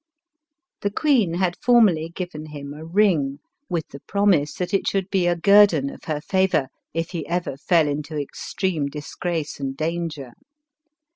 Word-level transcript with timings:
The 0.79 0.89
queen 0.89 1.35
had 1.35 1.57
formerly 1.63 2.09
given 2.09 2.47
him 2.47 2.73
a 2.73 2.83
ring, 2.83 3.37
with 3.69 3.89
the 3.89 3.99
promise 3.99 4.55
that 4.55 4.73
it 4.73 4.87
should 4.87 5.11
be 5.11 5.27
a 5.27 5.35
guerdon 5.35 5.91
of 5.91 6.05
her 6.05 6.19
favor, 6.19 6.69
if 6.91 7.11
he 7.11 7.23
ever 7.27 7.55
fell 7.55 7.87
into 7.87 8.19
extreme 8.19 8.87
disgrace 8.87 9.59
and 9.59 9.77
danger. 9.77 10.31